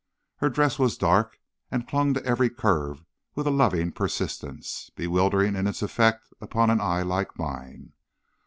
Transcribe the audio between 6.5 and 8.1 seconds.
an eye like mine.